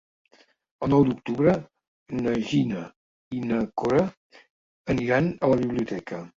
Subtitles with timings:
[0.87, 1.53] El nou d'octubre
[2.23, 2.87] na Gina
[3.37, 4.03] i na Cora
[4.97, 6.27] aniran a la biblioteca.